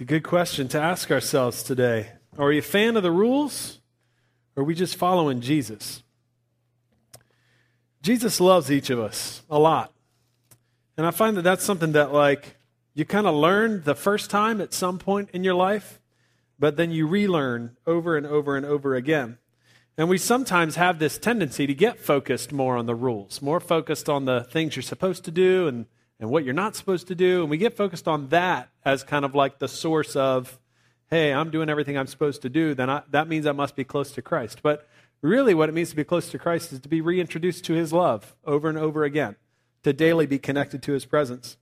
[0.00, 2.12] A good question to ask ourselves today.
[2.38, 3.82] Are we a fan of the rules
[4.56, 6.02] or are we just following Jesus?
[8.00, 9.92] Jesus loves each of us a lot.
[10.96, 12.56] And I find that that's something that, like,
[12.94, 16.00] you kind of learn the first time at some point in your life,
[16.58, 19.36] but then you relearn over and over and over again.
[19.98, 24.08] And we sometimes have this tendency to get focused more on the rules, more focused
[24.08, 25.84] on the things you're supposed to do and,
[26.20, 27.40] and what you're not supposed to do.
[27.40, 30.60] And we get focused on that as kind of like the source of,
[31.08, 33.84] hey, I'm doing everything I'm supposed to do, then I, that means I must be
[33.84, 34.60] close to Christ.
[34.62, 34.86] But
[35.22, 37.92] really, what it means to be close to Christ is to be reintroduced to his
[37.92, 39.36] love over and over again,
[39.82, 41.56] to daily be connected to his presence.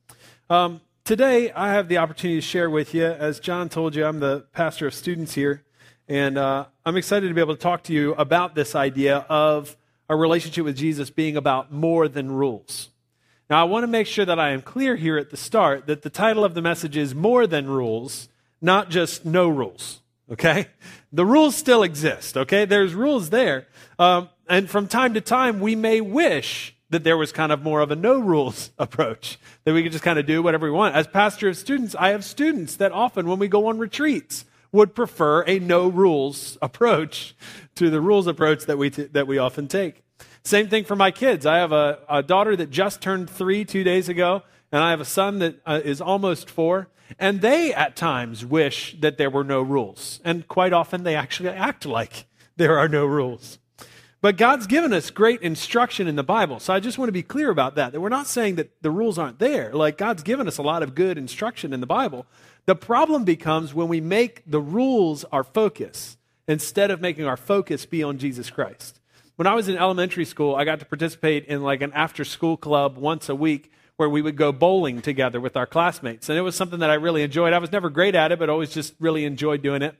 [0.51, 4.20] Um, today, I have the opportunity to share with you, as John told you, I'm
[4.20, 5.62] the pastor of students here.
[6.09, 9.77] And uh, I'm excited to be able to talk to you about this idea of
[10.09, 12.88] a relationship with Jesus being about more than rules.
[13.51, 16.02] Now, I want to make sure that I am clear here at the start that
[16.02, 18.29] the title of the message is More Than Rules,
[18.60, 20.01] not just No Rules.
[20.30, 20.66] Okay?
[21.13, 22.37] The rules still exist.
[22.37, 22.66] Okay?
[22.66, 23.66] There's rules there.
[23.99, 27.80] Um, and from time to time, we may wish that there was kind of more
[27.80, 30.95] of a no rules approach, that we could just kind of do whatever we want.
[30.95, 34.95] As pastor of students, I have students that often, when we go on retreats, would
[34.95, 37.35] prefer a no rules approach
[37.77, 40.02] to the rules approach that we, t- that we often take.
[40.44, 41.46] Same thing for my kids.
[41.46, 45.00] I have a, a, daughter that just turned three two days ago, and I have
[45.00, 46.88] a son that uh, is almost four.
[47.18, 50.20] And they, at times, wish that there were no rules.
[50.24, 53.59] And quite often, they actually act like there are no rules.
[54.20, 56.59] But God's given us great instruction in the Bible.
[56.59, 58.90] So I just want to be clear about that, that we're not saying that the
[58.90, 59.72] rules aren't there.
[59.72, 62.26] Like, God's given us a lot of good instruction in the Bible.
[62.66, 66.16] The problem becomes when we make the rules our focus
[66.48, 69.00] instead of making our focus be on Jesus Christ.
[69.38, 72.56] When I was in elementary school, I got to participate in like an after school
[72.56, 76.28] club once a week where we would go bowling together with our classmates.
[76.28, 77.53] And it was something that I really enjoyed.
[77.53, 79.94] I was never great at it, but always just really enjoyed doing it.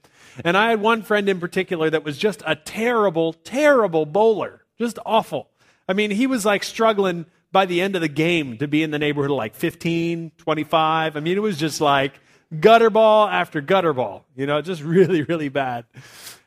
[0.45, 4.99] And I had one friend in particular that was just a terrible, terrible bowler, just
[5.07, 5.49] awful.
[5.89, 8.91] I mean, he was like struggling by the end of the game to be in
[8.91, 11.17] the neighborhood of like 15, 25.
[11.17, 12.19] I mean, it was just like,
[12.59, 15.85] gutter ball after gutter ball, you know, just really, really bad.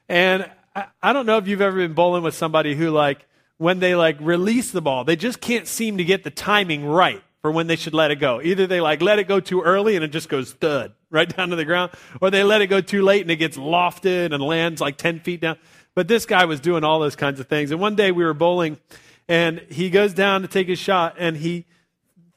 [0.10, 3.26] And I, I don't know if you've ever been bowling with somebody who, like,
[3.62, 7.22] when they like release the ball, they just can't seem to get the timing right
[7.44, 8.42] for when they should let it go.
[8.42, 11.50] Either they like let it go too early and it just goes thud right down
[11.50, 14.42] to the ground, or they let it go too late and it gets lofted and
[14.42, 15.58] lands like 10 feet down.
[15.94, 17.70] But this guy was doing all those kinds of things.
[17.70, 18.80] And one day we were bowling
[19.28, 21.68] and he goes down to take his shot and he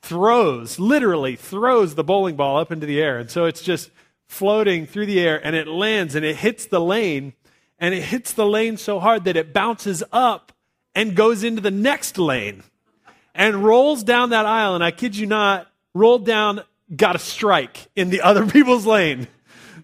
[0.03, 3.19] throws, literally throws the bowling ball up into the air.
[3.19, 3.91] And so it's just
[4.27, 7.33] floating through the air and it lands and it hits the lane
[7.85, 10.53] and it hits the lane so hard that it bounces up
[10.95, 12.63] and goes into the next lane
[13.35, 14.75] and rolls down that aisle.
[14.75, 16.63] And I kid you not, rolled down,
[16.97, 19.29] got a strike in the other people's lane.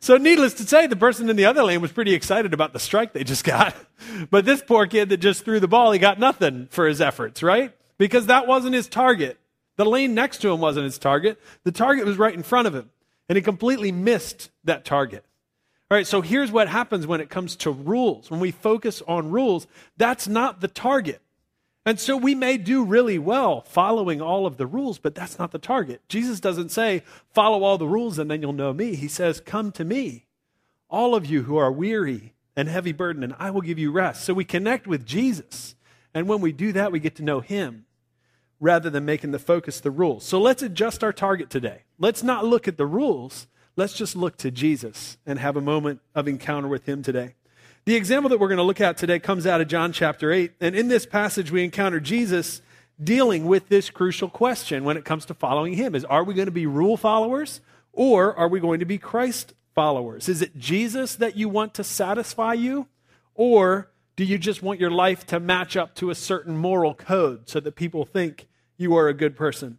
[0.00, 2.78] So, needless to say, the person in the other lane was pretty excited about the
[2.78, 3.74] strike they just got.
[4.30, 7.42] But this poor kid that just threw the ball, he got nothing for his efforts,
[7.42, 7.76] right?
[7.98, 9.38] Because that wasn't his target.
[9.76, 11.38] The lane next to him wasn't his target.
[11.64, 12.88] The target was right in front of him.
[13.28, 15.26] And he completely missed that target.
[15.90, 18.30] All right, so here's what happens when it comes to rules.
[18.30, 21.20] When we focus on rules, that's not the target.
[21.84, 25.50] And so we may do really well following all of the rules, but that's not
[25.50, 26.02] the target.
[26.08, 27.02] Jesus doesn't say,
[27.34, 28.94] follow all the rules and then you'll know me.
[28.94, 30.26] He says, come to me,
[30.88, 34.24] all of you who are weary and heavy burdened, and I will give you rest.
[34.24, 35.74] So we connect with Jesus.
[36.14, 37.86] And when we do that, we get to know him
[38.60, 40.24] rather than making the focus the rules.
[40.24, 41.82] So let's adjust our target today.
[41.98, 43.48] Let's not look at the rules.
[43.80, 47.34] Let's just look to Jesus and have a moment of encounter with him today.
[47.86, 50.52] The example that we're going to look at today comes out of John chapter 8.
[50.60, 52.60] And in this passage, we encounter Jesus
[53.02, 56.44] dealing with this crucial question when it comes to following him is are we going
[56.44, 57.62] to be rule followers
[57.94, 60.28] or are we going to be Christ followers?
[60.28, 62.86] Is it Jesus that you want to satisfy you
[63.34, 67.48] or do you just want your life to match up to a certain moral code
[67.48, 69.78] so that people think you are a good person.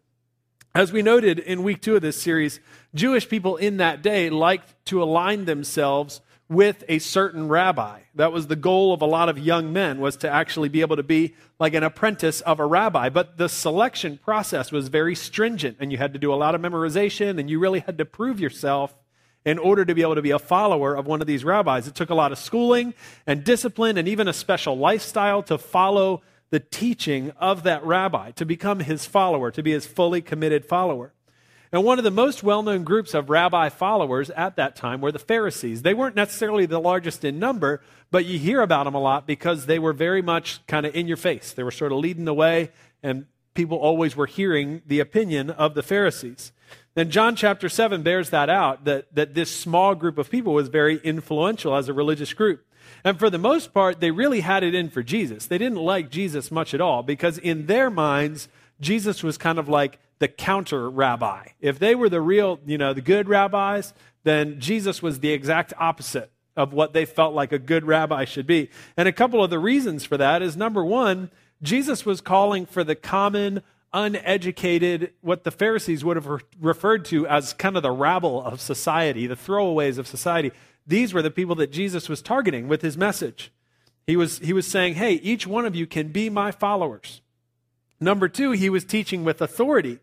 [0.74, 2.62] As we noted in week two of this series,
[2.96, 8.00] Jewish people in that day liked to align themselves with a certain rabbi.
[8.16, 10.96] That was the goal of a lot of young men was to actually be able
[10.96, 13.10] to be like an apprentice of a rabbi.
[13.10, 16.62] But the selection process was very stringent and you had to do a lot of
[16.62, 18.96] memorization and you really had to prove yourself
[19.44, 21.86] in order to be able to be a follower of one of these rabbis.
[21.86, 22.94] It took a lot of schooling
[23.28, 28.46] and discipline and even a special lifestyle to follow the teaching of that rabbi, to
[28.46, 31.14] become his follower, to be his fully committed follower.
[31.72, 35.14] And one of the most well known groups of rabbi followers at that time were
[35.14, 35.82] the Pharisees.
[35.82, 37.82] They weren't necessarily the largest in number,
[38.12, 41.08] but you hear about them a lot because they were very much kind of in
[41.08, 41.54] your face.
[41.54, 42.72] They were sort of leading the way,
[43.02, 46.52] and people always were hearing the opinion of the Pharisees.
[46.94, 50.68] And John chapter 7 bears that out, that, that this small group of people was
[50.68, 52.66] very influential as a religious group.
[53.04, 55.46] And for the most part, they really had it in for Jesus.
[55.46, 58.50] They didn't like Jesus much at all because in their minds,
[58.80, 61.48] Jesus was kind of like the counter rabbi.
[61.60, 63.94] If they were the real, you know, the good rabbis,
[64.24, 68.46] then Jesus was the exact opposite of what they felt like a good rabbi should
[68.46, 68.70] be.
[68.98, 71.32] And a couple of the reasons for that is number one,
[71.62, 73.62] Jesus was calling for the common,
[73.94, 78.60] uneducated, what the Pharisees would have re- referred to as kind of the rabble of
[78.60, 80.52] society, the throwaways of society.
[80.86, 83.52] These were the people that Jesus was targeting with his message.
[84.08, 87.22] He was, he was saying, hey, each one of you can be my followers.
[88.00, 90.00] Number two, he was teaching with authority.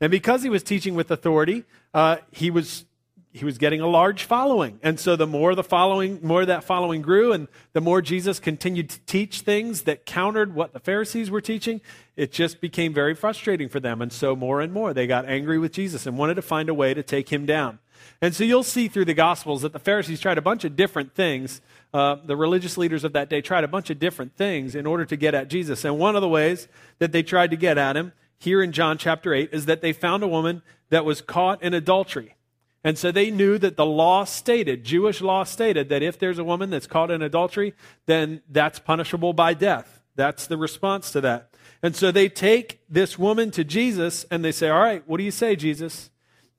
[0.00, 2.84] And because he was teaching with authority, uh, he was
[3.32, 4.80] he was getting a large following.
[4.82, 8.90] And so the more the following, more that following grew, and the more Jesus continued
[8.90, 11.80] to teach things that countered what the Pharisees were teaching,
[12.16, 14.02] it just became very frustrating for them.
[14.02, 16.74] And so more and more they got angry with Jesus and wanted to find a
[16.74, 17.78] way to take him down.
[18.20, 21.14] And so you'll see through the Gospels that the Pharisees tried a bunch of different
[21.14, 21.60] things.
[21.92, 25.04] Uh, the religious leaders of that day tried a bunch of different things in order
[25.04, 25.84] to get at Jesus.
[25.84, 26.68] And one of the ways
[26.98, 29.92] that they tried to get at him here in John chapter 8 is that they
[29.92, 32.36] found a woman that was caught in adultery.
[32.82, 36.44] And so they knew that the law stated, Jewish law stated, that if there's a
[36.44, 37.74] woman that's caught in adultery,
[38.06, 40.02] then that's punishable by death.
[40.16, 41.50] That's the response to that.
[41.82, 45.24] And so they take this woman to Jesus and they say, All right, what do
[45.24, 46.09] you say, Jesus?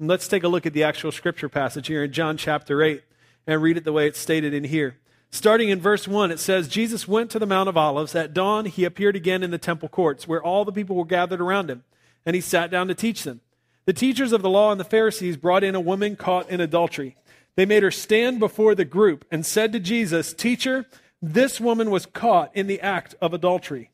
[0.01, 3.03] And let's take a look at the actual scripture passage here in John chapter 8
[3.45, 4.97] and read it the way it's stated in here.
[5.29, 8.15] Starting in verse 1, it says, Jesus went to the Mount of Olives.
[8.15, 11.39] At dawn, he appeared again in the temple courts, where all the people were gathered
[11.39, 11.83] around him,
[12.25, 13.41] and he sat down to teach them.
[13.85, 17.15] The teachers of the law and the Pharisees brought in a woman caught in adultery.
[17.55, 20.87] They made her stand before the group and said to Jesus, Teacher,
[21.21, 23.91] this woman was caught in the act of adultery.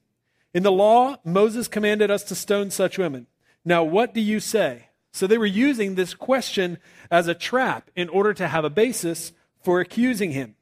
[0.54, 3.28] In the law, Moses commanded us to stone such women.
[3.66, 4.87] Now, what do you say?
[5.18, 6.78] So they were using this question
[7.10, 9.34] as a trap in order to have a basis
[9.64, 10.54] for accusing him.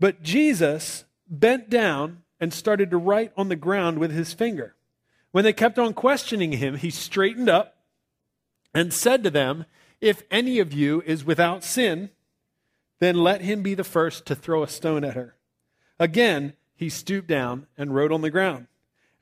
[0.00, 4.74] But Jesus bent down and started to write on the ground with his finger.
[5.30, 7.76] When they kept on questioning him, he straightened up
[8.74, 9.66] and said to them,
[10.00, 12.10] If any of you is without sin,
[12.98, 15.36] then let him be the first to throw a stone at her.
[16.00, 18.66] Again, he stooped down and wrote on the ground.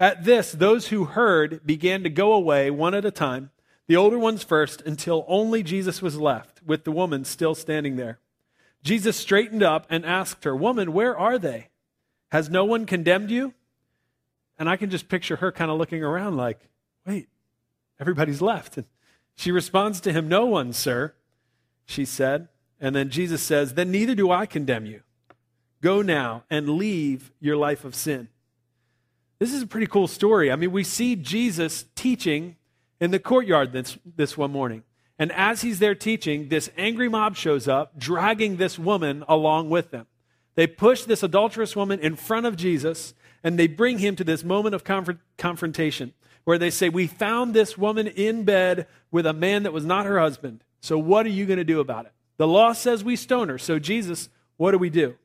[0.00, 3.50] At this, those who heard began to go away one at a time,
[3.90, 8.20] the older ones first, until only Jesus was left, with the woman still standing there.
[8.84, 11.70] Jesus straightened up and asked her, Woman, where are they?
[12.30, 13.52] Has no one condemned you?
[14.60, 16.68] And I can just picture her kind of looking around like,
[17.04, 17.30] Wait,
[17.98, 18.76] everybody's left.
[18.76, 18.86] And
[19.34, 21.12] she responds to him, No one, sir,
[21.84, 22.46] she said.
[22.78, 25.00] And then Jesus says, Then neither do I condemn you.
[25.80, 28.28] Go now and leave your life of sin.
[29.40, 30.52] This is a pretty cool story.
[30.52, 32.54] I mean, we see Jesus teaching
[33.00, 34.82] in the courtyard this, this one morning.
[35.18, 39.90] And as he's there teaching, this angry mob shows up, dragging this woman along with
[39.90, 40.06] them.
[40.54, 44.44] They push this adulterous woman in front of Jesus, and they bring him to this
[44.44, 44.84] moment of
[45.36, 46.12] confrontation
[46.44, 50.06] where they say, We found this woman in bed with a man that was not
[50.06, 50.64] her husband.
[50.80, 52.12] So what are you going to do about it?
[52.38, 53.58] The law says we stone her.
[53.58, 55.16] So, Jesus, what do we do?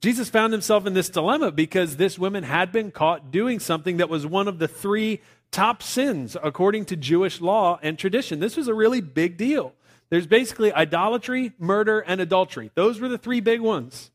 [0.00, 4.08] Jesus found himself in this dilemma because this woman had been caught doing something that
[4.08, 8.40] was one of the three top sins according to Jewish law and tradition.
[8.40, 9.74] This was a really big deal.
[10.10, 12.70] There's basically idolatry, murder, and adultery.
[12.74, 14.10] Those were the three big ones.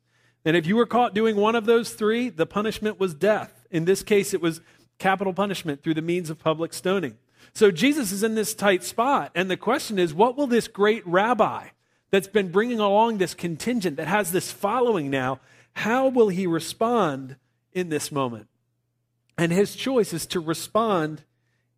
[0.46, 3.66] And if you were caught doing one of those three, the punishment was death.
[3.72, 4.62] In this case, it was
[4.98, 7.18] capital punishment through the means of public stoning.
[7.54, 9.32] So Jesus is in this tight spot.
[9.36, 11.68] And the question is what will this great rabbi
[12.10, 15.40] that's been bringing along this contingent, that has this following now,
[15.74, 17.36] how will he respond
[17.72, 18.48] in this moment?
[19.38, 21.24] And his choice is to respond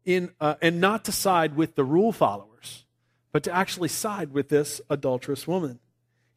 [0.03, 2.85] in, uh, and not to side with the rule followers,
[3.31, 5.79] but to actually side with this adulterous woman.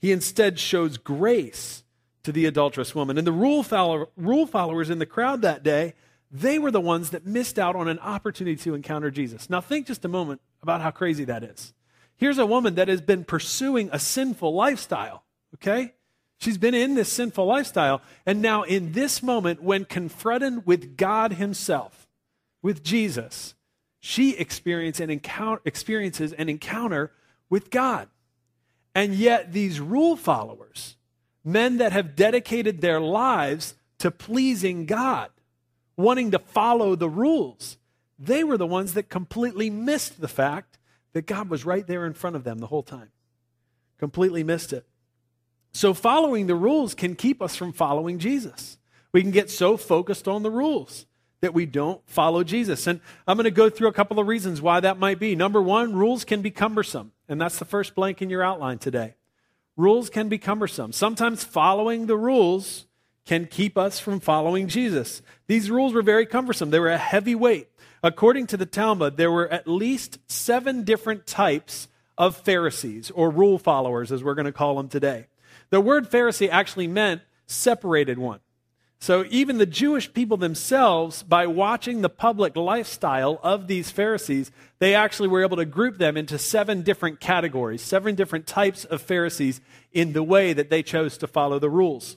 [0.01, 1.83] He instead shows grace
[2.23, 3.19] to the adulterous woman.
[3.19, 5.95] And the rule, follower, rule followers in the crowd that day
[6.31, 9.49] they were the ones that missed out on an opportunity to encounter Jesus.
[9.49, 11.73] Now, think just a moment about how crazy that is.
[12.17, 15.95] Here's a woman that has been pursuing a sinful lifestyle, okay?
[16.39, 18.01] She's been in this sinful lifestyle.
[18.25, 22.07] And now, in this moment, when confronted with God Himself,
[22.63, 23.55] with Jesus,
[24.01, 27.13] she experiences an encounter, experiences an encounter
[27.51, 28.09] with God.
[28.95, 30.97] And yet, these rule followers,
[31.45, 35.31] men that have dedicated their lives to pleasing God,
[35.97, 37.79] wanting to follow the rules.
[38.17, 40.79] They were the ones that completely missed the fact
[41.13, 43.11] that God was right there in front of them the whole time.
[43.99, 44.87] Completely missed it.
[45.73, 48.79] So, following the rules can keep us from following Jesus.
[49.13, 51.07] We can get so focused on the rules
[51.41, 52.87] that we don't follow Jesus.
[52.87, 55.37] And I'm going to go through a couple of reasons why that might be.
[55.37, 57.13] Number one, rules can be cumbersome.
[57.29, 59.15] And that's the first blank in your outline today.
[59.77, 60.93] Rules can be cumbersome.
[60.93, 62.87] Sometimes following the rules
[63.25, 65.23] can keep us from following Jesus.
[65.47, 67.69] These rules were very cumbersome, they were a heavy weight.
[68.03, 73.59] According to the Talmud, there were at least seven different types of Pharisees, or rule
[73.59, 75.27] followers, as we're going to call them today.
[75.71, 78.41] The word Pharisee actually meant separated one.
[79.01, 84.95] So even the Jewish people themselves, by watching the public lifestyle of these Pharisees, they
[84.95, 89.61] actually were able to group them into seven different categories, seven different types of Pharisees
[89.93, 92.17] in the way that they chose to follow the rules.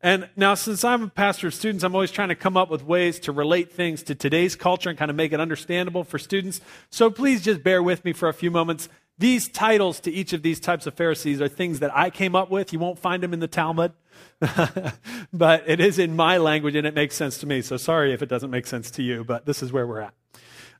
[0.00, 2.84] And now, since I'm a pastor of students, I'm always trying to come up with
[2.84, 6.60] ways to relate things to today's culture and kind of make it understandable for students.
[6.90, 8.88] So please just bear with me for a few moments.
[9.18, 12.50] These titles to each of these types of Pharisees are things that I came up
[12.50, 12.72] with.
[12.72, 13.92] You won't find them in the Talmud,
[15.32, 17.60] but it is in my language and it makes sense to me.
[17.60, 20.14] So sorry if it doesn't make sense to you, but this is where we're at.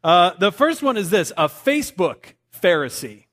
[0.05, 3.25] Uh, the first one is this a Facebook Pharisee.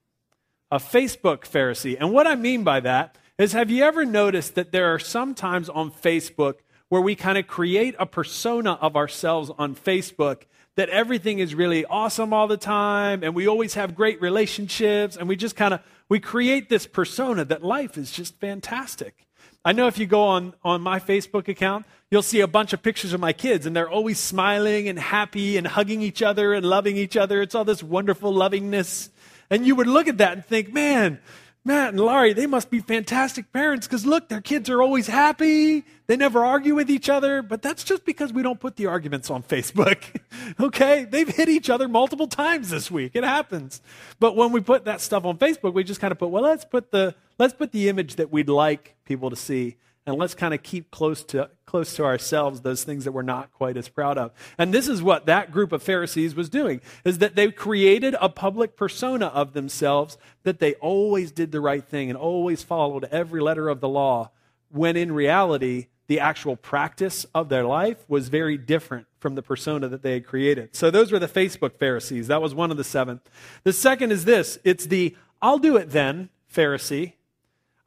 [0.72, 1.96] A Facebook Pharisee.
[2.00, 5.70] And what I mean by that is have you ever noticed that there are sometimes
[5.70, 6.56] on Facebook
[6.90, 10.44] where we kind of create a persona of ourselves on Facebook
[10.76, 15.28] that everything is really awesome all the time and we always have great relationships and
[15.28, 19.26] we just kind of we create this persona that life is just fantastic.
[19.64, 22.84] I know if you go on on my facebook account you'll see a bunch of
[22.84, 26.66] pictures of my kids and they're always smiling and happy and hugging each other and
[26.66, 27.42] loving each other.
[27.42, 29.10] It's all this wonderful lovingness.
[29.50, 31.20] And you would look at that and think man
[31.68, 35.84] Matt and Laurie, they must be fantastic parents because look, their kids are always happy.
[36.06, 39.32] They never argue with each other, but that's just because we don't put the arguments
[39.32, 40.04] on Facebook.
[40.60, 41.06] okay?
[41.06, 43.14] They've hit each other multiple times this week.
[43.16, 43.82] It happens.
[44.20, 46.66] But when we put that stuff on Facebook, we just kind of put, well, let's
[46.66, 50.54] put the let's put the image that we'd like people to see and let's kind
[50.54, 54.18] of keep close to close to ourselves those things that we're not quite as proud
[54.18, 54.32] of.
[54.58, 58.30] And this is what that group of pharisees was doing is that they created a
[58.30, 63.42] public persona of themselves that they always did the right thing and always followed every
[63.42, 64.32] letter of the law
[64.70, 69.88] when in reality the actual practice of their life was very different from the persona
[69.88, 70.76] that they had created.
[70.76, 72.28] So those were the facebook pharisees.
[72.28, 73.22] That was one of the seven.
[73.64, 74.60] The second is this.
[74.64, 77.14] It's the i'll do it then pharisee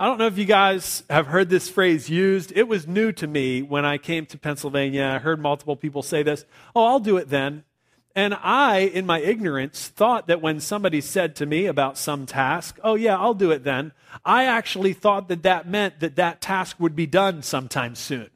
[0.00, 2.52] I don't know if you guys have heard this phrase used.
[2.54, 5.04] It was new to me when I came to Pennsylvania.
[5.04, 6.44] I heard multiple people say this.
[6.76, 7.64] Oh, I'll do it then.
[8.14, 12.78] And I, in my ignorance, thought that when somebody said to me about some task,
[12.84, 13.90] oh, yeah, I'll do it then,
[14.24, 18.30] I actually thought that that meant that that task would be done sometime soon.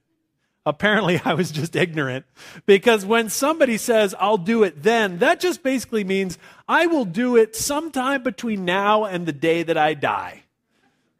[0.66, 2.26] Apparently, I was just ignorant
[2.66, 6.38] because when somebody says, I'll do it then, that just basically means
[6.68, 10.42] I will do it sometime between now and the day that I die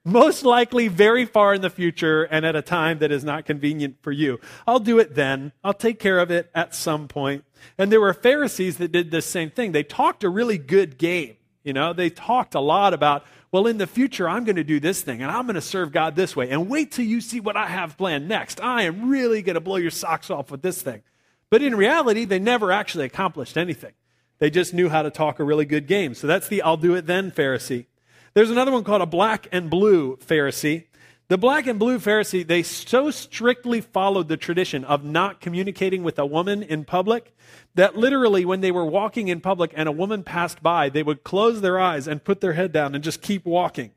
[0.05, 3.97] most likely very far in the future and at a time that is not convenient
[4.03, 4.41] for you.
[4.67, 5.53] I'll do it then.
[5.63, 7.45] I'll take care of it at some point.
[7.79, 9.73] And there were Pharisees that did the same thing.
[9.73, 11.37] They talked a really good game.
[11.63, 14.81] You know, they talked a lot about, well, in the future, I'm going to do
[14.81, 16.51] this thing and I'm going to serve God this way.
[16.51, 18.61] And wait till you see what I have planned next.
[18.61, 21.03] I am really going to blow your socks off with this thing.
[21.51, 23.93] But in reality, they never actually accomplished anything.
[24.39, 26.15] They just knew how to talk a really good game.
[26.15, 27.87] So that's the I'll do it then Pharisee.
[28.35, 30.85] There's another one called a black and blue Pharisee.
[31.29, 36.19] The black and blue Pharisee, they so strictly followed the tradition of not communicating with
[36.19, 37.35] a woman in public
[37.75, 41.25] that literally when they were walking in public and a woman passed by, they would
[41.25, 43.93] close their eyes and put their head down and just keep walking.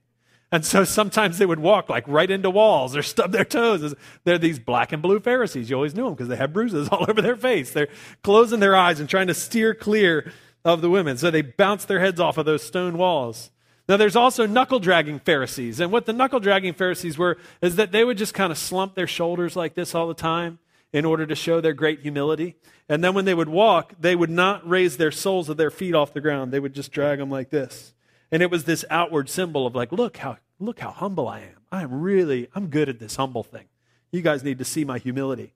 [0.52, 3.94] And so sometimes they would walk like right into walls or stub their toes.
[4.24, 5.70] They're these black and blue Pharisees.
[5.70, 7.72] You always knew them because they had bruises all over their face.
[7.72, 7.90] They're
[8.24, 10.32] closing their eyes and trying to steer clear
[10.64, 11.18] of the women.
[11.18, 13.52] So they bounce their heads off of those stone walls.
[13.88, 15.80] Now, there's also knuckle dragging Pharisees.
[15.80, 18.96] And what the knuckle dragging Pharisees were is that they would just kind of slump
[18.96, 20.58] their shoulders like this all the time
[20.92, 22.56] in order to show their great humility.
[22.90, 25.94] And then when they would walk, they would not raise their soles of their feet
[25.94, 26.52] off the ground.
[26.52, 27.94] They would just drag them like this.
[28.32, 31.62] And it was this outward symbol of like, look how, look how humble I am.
[31.72, 33.66] I'm really, I'm good at this humble thing.
[34.12, 35.54] You guys need to see my humility.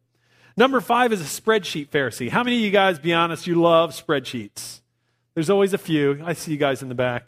[0.57, 2.29] Number five is a spreadsheet Pharisee.
[2.29, 4.81] How many of you guys, be honest, you love spreadsheets?
[5.33, 6.21] There's always a few.
[6.25, 7.25] I see you guys in the back.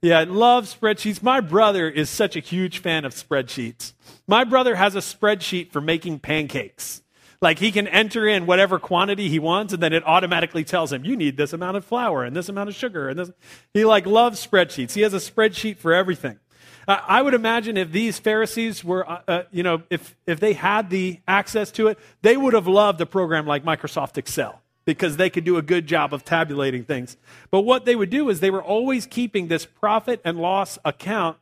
[0.00, 1.22] Yeah, I love spreadsheets.
[1.22, 3.94] My brother is such a huge fan of spreadsheets.
[4.28, 7.02] My brother has a spreadsheet for making pancakes.
[7.40, 11.04] Like he can enter in whatever quantity he wants, and then it automatically tells him,
[11.04, 13.08] you need this amount of flour and this amount of sugar.
[13.08, 13.30] And this.
[13.74, 14.92] He like loves spreadsheets.
[14.92, 16.38] He has a spreadsheet for everything.
[16.86, 20.88] I would imagine if these Pharisees were, uh, uh, you know, if, if they had
[20.88, 25.28] the access to it, they would have loved a program like Microsoft Excel because they
[25.28, 27.18] could do a good job of tabulating things.
[27.50, 31.36] But what they would do is they were always keeping this profit and loss account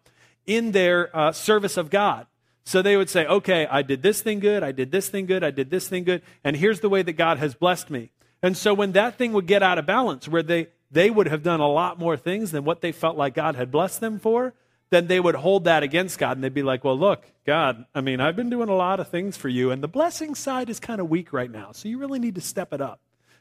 [0.46, 2.26] in their uh, service of God.
[2.64, 5.44] So they would say, okay, I did this thing good, I did this thing good,
[5.44, 8.10] I did this thing good, and here's the way that God has blessed me.
[8.42, 11.44] And so when that thing would get out of balance, where they, they would have
[11.44, 14.54] done a lot more things than what they felt like God had blessed them for,
[14.90, 18.00] then they would hold that against God and they'd be like, well, look, God, I
[18.00, 20.80] mean, I've been doing a lot of things for you, and the blessing side is
[20.80, 22.98] kind of weak right now, so you really need to step it up.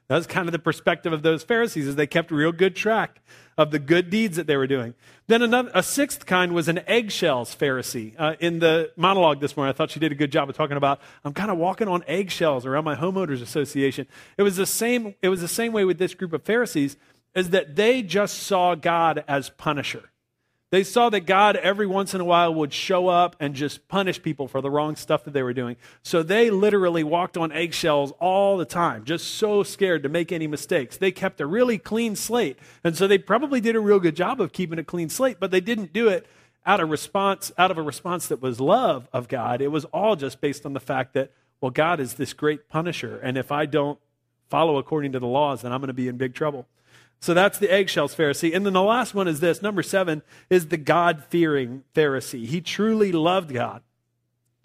[0.07, 3.21] That was kind of the perspective of those Pharisees, as they kept real good track
[3.57, 4.93] of the good deeds that they were doing.
[5.27, 8.13] Then another, a sixth kind was an eggshells Pharisee.
[8.17, 10.77] Uh, in the monologue this morning, I thought she did a good job of talking
[10.77, 14.07] about I'm kind of walking on eggshells around my homeowners association.
[14.37, 15.15] It was the same.
[15.21, 16.97] It was the same way with this group of Pharisees,
[17.33, 20.11] is that they just saw God as punisher.
[20.71, 24.21] They saw that God every once in a while would show up and just punish
[24.21, 25.75] people for the wrong stuff that they were doing.
[26.01, 30.47] So they literally walked on eggshells all the time, just so scared to make any
[30.47, 30.97] mistakes.
[30.97, 32.57] They kept a really clean slate.
[32.83, 35.51] And so they probably did a real good job of keeping a clean slate, but
[35.51, 36.25] they didn't do it
[36.65, 39.61] out of response out of a response that was love of God.
[39.61, 41.31] It was all just based on the fact that
[41.61, 43.99] well God is this great punisher and if I don't
[44.49, 46.65] follow according to the laws then I'm going to be in big trouble.
[47.19, 48.55] So that's the eggshells Pharisee.
[48.55, 52.45] And then the last one is this number seven is the God fearing Pharisee.
[52.45, 53.81] He truly loved God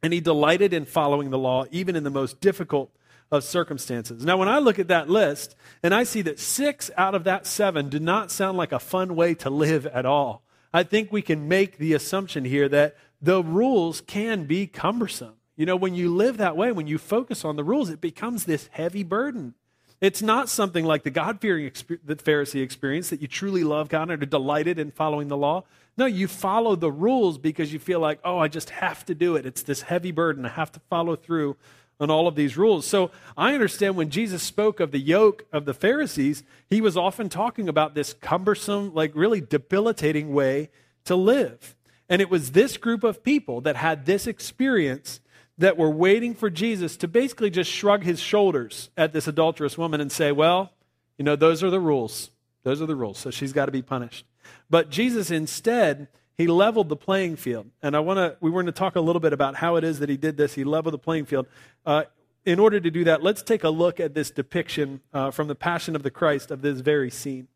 [0.02, 2.95] and he delighted in following the law, even in the most difficult
[3.30, 4.25] of circumstances.
[4.25, 7.47] Now, when I look at that list and I see that six out of that
[7.47, 10.42] seven do not sound like a fun way to live at all,
[10.73, 15.35] I think we can make the assumption here that the rules can be cumbersome.
[15.57, 18.45] You know, when you live that way, when you focus on the rules, it becomes
[18.45, 19.54] this heavy burden.
[20.00, 21.71] It's not something like the God fearing
[22.04, 25.64] the Pharisee experience that you truly love God and are delighted in following the law.
[25.99, 29.37] No, you follow the rules because you feel like, oh, I just have to do
[29.37, 29.45] it.
[29.45, 30.47] It's this heavy burden.
[30.47, 31.57] I have to follow through
[32.00, 32.87] on all of these rules.
[32.87, 37.28] So I understand when Jesus spoke of the yoke of the Pharisees, he was often
[37.28, 40.71] talking about this cumbersome, like really debilitating way
[41.04, 41.76] to live.
[42.09, 45.21] And it was this group of people that had this experience
[45.61, 50.00] that were waiting for Jesus to basically just shrug his shoulders at this adulterous woman
[50.00, 50.73] and say, well,
[51.19, 52.31] you know, those are the rules.
[52.62, 53.19] Those are the rules.
[53.19, 54.25] So she's got to be punished.
[54.71, 57.67] But Jesus instead, he leveled the playing field.
[57.83, 59.99] And I want to, we want to talk a little bit about how it is
[59.99, 60.54] that he did this.
[60.54, 61.47] He leveled the playing field.
[61.84, 62.04] Uh,
[62.47, 65.54] in order to do that, let's take a look at this depiction uh, from the
[65.54, 67.49] Passion of the Christ of this very scene.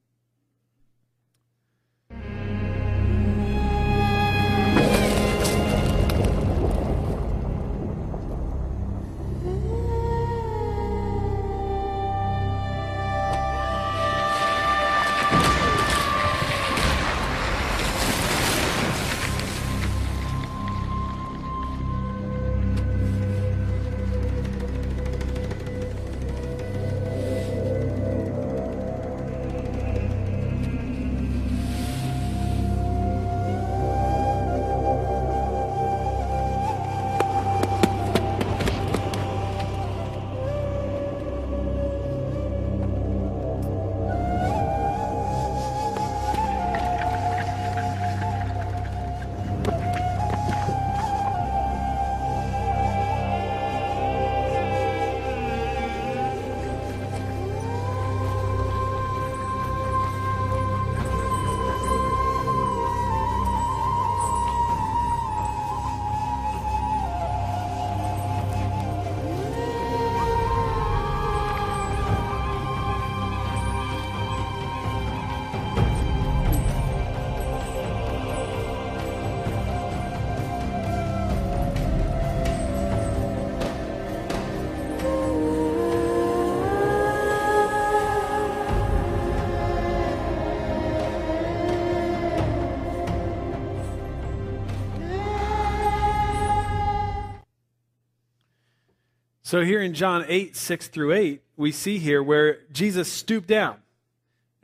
[99.55, 103.77] So here in John 8, 6 through 8, we see here where Jesus stooped down.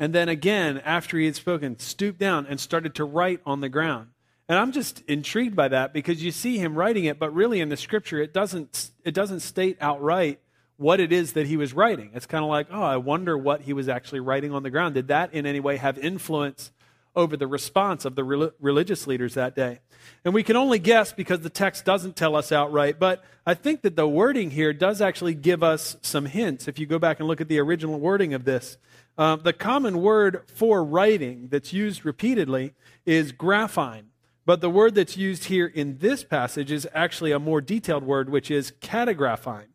[0.00, 3.68] And then again, after he had spoken, stooped down and started to write on the
[3.68, 4.08] ground.
[4.48, 7.68] And I'm just intrigued by that because you see him writing it, but really in
[7.68, 10.40] the scripture, it doesn't, it doesn't state outright
[10.76, 12.10] what it is that he was writing.
[12.12, 14.96] It's kind of like, oh, I wonder what he was actually writing on the ground.
[14.96, 16.72] Did that in any way have influence
[17.16, 19.80] over the response of the religious leaders that day.
[20.24, 23.82] And we can only guess because the text doesn't tell us outright, but I think
[23.82, 26.68] that the wording here does actually give us some hints.
[26.68, 28.78] If you go back and look at the original wording of this,
[29.18, 34.04] uh, the common word for writing that's used repeatedly is graphein.
[34.46, 38.30] But the word that's used here in this passage is actually a more detailed word,
[38.30, 39.66] which is katagraphein,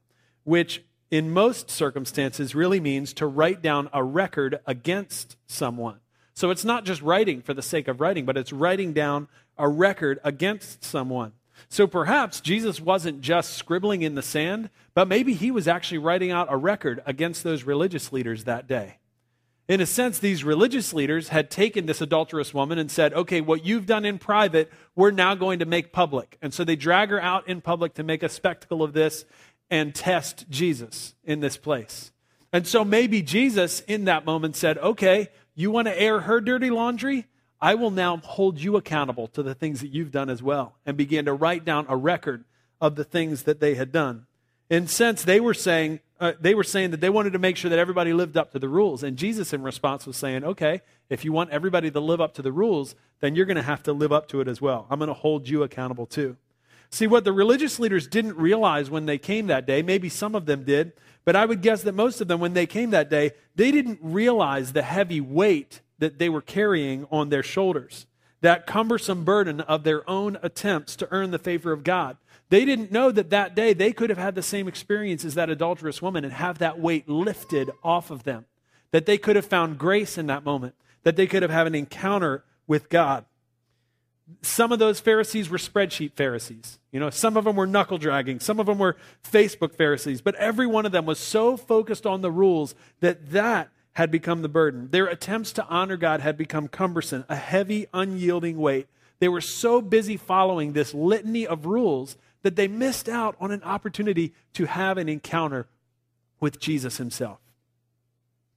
[0.44, 6.00] which in most circumstances really means to write down a record against someone.
[6.36, 9.70] So it's not just writing for the sake of writing, but it's writing down a
[9.70, 11.32] record against someone.
[11.70, 16.32] So perhaps Jesus wasn't just scribbling in the sand, but maybe he was actually writing
[16.32, 18.98] out a record against those religious leaders that day.
[19.68, 23.66] In a sense, these religious leaders had taken this adulterous woman and said, okay, what
[23.66, 26.38] you've done in private, we're now going to make public.
[26.42, 29.26] And so they drag her out in public to make a spectacle of this
[29.72, 32.12] and test Jesus in this place.
[32.54, 36.70] And so maybe Jesus in that moment said, okay, you want to air her dirty
[36.70, 37.28] laundry?
[37.62, 40.98] I will now hold you accountable to the things that you've done as well, and
[40.98, 42.44] began to write down a record
[42.82, 44.28] of the things that they had done.
[44.70, 47.70] In sense, they were saying, uh, they were saying that they wanted to make sure
[47.70, 49.04] that everybody lived up to the rules.
[49.04, 52.42] And Jesus, in response, was saying, okay, if you want everybody to live up to
[52.42, 54.88] the rules, then you're going to have to live up to it as well.
[54.90, 56.38] I'm going to hold you accountable too.
[56.96, 60.46] See, what the religious leaders didn't realize when they came that day, maybe some of
[60.46, 60.94] them did,
[61.26, 64.00] but I would guess that most of them, when they came that day, they didn't
[64.02, 68.06] realize the heavy weight that they were carrying on their shoulders,
[68.40, 72.16] that cumbersome burden of their own attempts to earn the favor of God.
[72.48, 75.50] They didn't know that that day they could have had the same experience as that
[75.50, 78.46] adulterous woman and have that weight lifted off of them.
[78.92, 80.76] That they could have found grace in that moment.
[81.04, 83.26] That they could have had an encounter with God.
[84.42, 86.80] Some of those Pharisees were spreadsheet Pharisees.
[86.92, 90.36] You know, some of them were knuckle dragging, some of them were Facebook Pharisees, but
[90.36, 94.50] every one of them was so focused on the rules that that had become the
[94.50, 94.90] burden.
[94.92, 98.88] Their attempts to honor God had become cumbersome, a heavy, unyielding weight.
[99.20, 103.64] They were so busy following this litany of rules that they missed out on an
[103.64, 105.68] opportunity to have an encounter
[106.40, 107.40] with Jesus himself.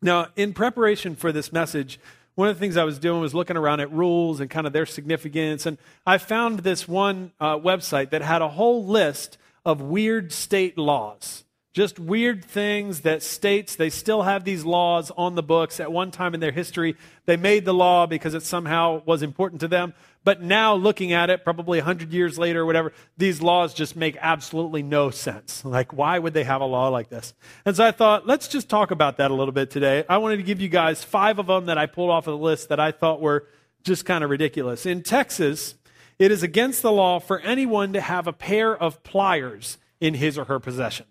[0.02, 1.98] Now, in preparation for this message,
[2.38, 4.72] one of the things I was doing was looking around at rules and kind of
[4.72, 5.66] their significance.
[5.66, 10.78] And I found this one uh, website that had a whole list of weird state
[10.78, 11.42] laws.
[11.74, 15.80] Just weird things that states, they still have these laws on the books.
[15.80, 16.94] At one time in their history,
[17.26, 19.92] they made the law because it somehow was important to them.
[20.28, 24.14] But now, looking at it, probably 100 years later or whatever, these laws just make
[24.20, 25.64] absolutely no sense.
[25.64, 27.32] Like, why would they have a law like this?
[27.64, 30.04] And so I thought, let's just talk about that a little bit today.
[30.06, 32.44] I wanted to give you guys five of them that I pulled off of the
[32.44, 33.46] list that I thought were
[33.84, 34.84] just kind of ridiculous.
[34.84, 35.76] In Texas,
[36.18, 40.36] it is against the law for anyone to have a pair of pliers in his
[40.36, 41.06] or her possession.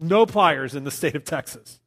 [0.00, 1.78] No pliers in the state of Texas.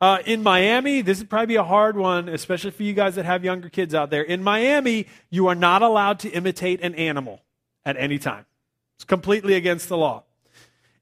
[0.00, 3.24] Uh, in Miami, this would probably be a hard one, especially for you guys that
[3.24, 4.22] have younger kids out there.
[4.22, 7.40] In Miami, you are not allowed to imitate an animal
[7.84, 8.44] at any time.
[8.96, 10.24] It's completely against the law.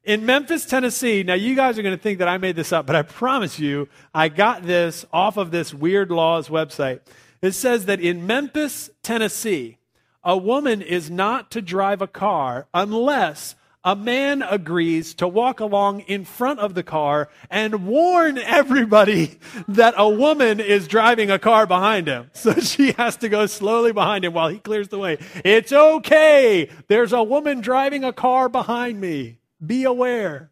[0.03, 2.85] In Memphis, Tennessee, now you guys are going to think that I made this up,
[2.85, 6.99] but I promise you, I got this off of this Weird Laws website.
[7.41, 9.77] It says that in Memphis, Tennessee,
[10.23, 16.01] a woman is not to drive a car unless a man agrees to walk along
[16.01, 21.65] in front of the car and warn everybody that a woman is driving a car
[21.65, 22.29] behind him.
[22.33, 25.17] So she has to go slowly behind him while he clears the way.
[25.45, 26.69] It's okay.
[26.87, 29.39] There's a woman driving a car behind me.
[29.65, 30.51] Be aware.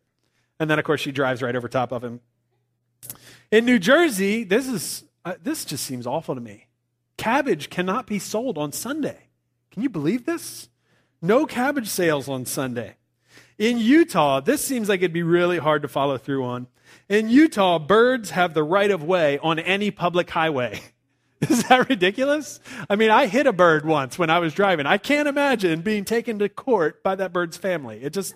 [0.59, 2.21] And then, of course, she drives right over top of him.
[3.51, 6.67] In New Jersey, this is uh, this just seems awful to me.
[7.17, 9.27] Cabbage cannot be sold on Sunday.
[9.71, 10.69] Can you believe this?
[11.21, 12.95] No cabbage sales on Sunday.
[13.61, 16.65] In Utah, this seems like it'd be really hard to follow through on.
[17.07, 20.81] In Utah, birds have the right of way on any public highway.
[21.41, 22.59] Is that ridiculous?
[22.89, 24.87] I mean, I hit a bird once when I was driving.
[24.87, 28.01] I can't imagine being taken to court by that bird's family.
[28.01, 28.33] It just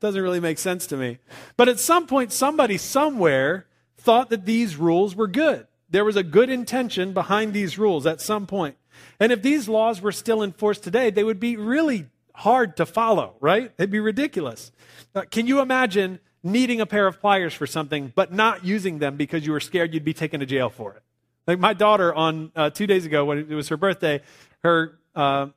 [0.00, 1.18] doesn't really make sense to me.
[1.58, 3.66] But at some point, somebody somewhere
[3.98, 5.66] thought that these rules were good.
[5.90, 8.76] There was a good intention behind these rules at some point.
[9.20, 13.36] And if these laws were still enforced today, they would be really hard to follow,
[13.40, 13.72] right?
[13.78, 14.72] It'd be ridiculous.
[15.14, 19.16] Uh, can you imagine needing a pair of pliers for something, but not using them
[19.16, 21.02] because you were scared you'd be taken to jail for it?
[21.46, 24.22] Like my daughter on uh, two days ago when it was her birthday,
[24.62, 25.48] her uh,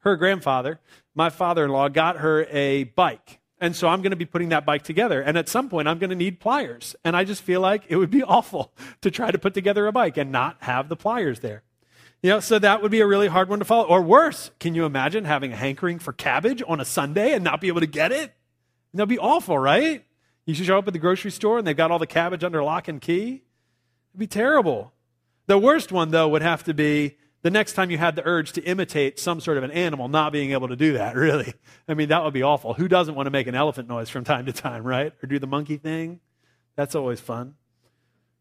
[0.00, 0.80] her grandfather,
[1.14, 3.40] my father-in-law, got her a bike.
[3.60, 5.20] And so I'm going to be putting that bike together.
[5.20, 6.94] And at some point, I'm going to need pliers.
[7.04, 9.92] And I just feel like it would be awful to try to put together a
[9.92, 11.62] bike and not have the pliers there.
[12.22, 13.86] You know, so that would be a really hard one to follow.
[13.86, 17.60] Or worse, can you imagine having a hankering for cabbage on a Sunday and not
[17.60, 18.32] be able to get it?
[18.94, 20.04] That'd be awful, right?
[20.46, 22.62] You should show up at the grocery store and they've got all the cabbage under
[22.62, 23.42] lock and key.
[24.12, 24.92] It'd be terrible.
[25.46, 28.52] The worst one, though, would have to be the next time you had the urge
[28.52, 31.54] to imitate some sort of an animal, not being able to do that, really.
[31.86, 32.74] I mean, that would be awful.
[32.74, 35.12] Who doesn't want to make an elephant noise from time to time, right?
[35.22, 36.20] Or do the monkey thing?
[36.74, 37.54] That's always fun.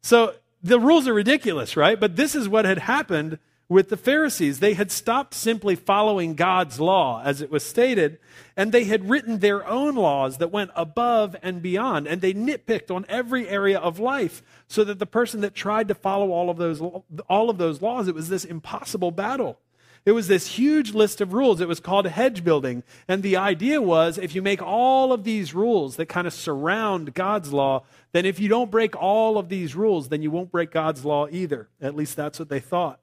[0.01, 0.33] So
[0.63, 1.99] the rules are ridiculous, right?
[1.99, 4.59] But this is what had happened with the Pharisees.
[4.59, 8.19] They had stopped simply following God's law, as it was stated,
[8.55, 12.07] and they had written their own laws that went above and beyond.
[12.07, 15.95] And they nitpicked on every area of life so that the person that tried to
[15.95, 19.59] follow all of those, all of those laws, it was this impossible battle.
[20.05, 21.59] It was this huge list of rules.
[21.59, 22.83] It was called hedge building.
[23.07, 27.15] And the idea was if you make all of these rules that kind of surround
[27.15, 30.69] God's law, then if you don't break all of these rules, then you won't break
[30.69, 31.69] God's law either.
[31.81, 32.99] At least that's what they thought.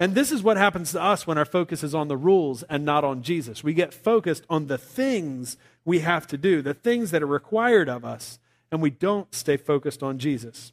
[0.00, 2.84] And this is what happens to us when our focus is on the rules and
[2.84, 3.64] not on Jesus.
[3.64, 7.88] We get focused on the things we have to do, the things that are required
[7.88, 8.38] of us,
[8.70, 10.72] and we don't stay focused on Jesus.